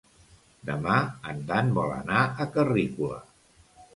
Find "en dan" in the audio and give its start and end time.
1.33-1.69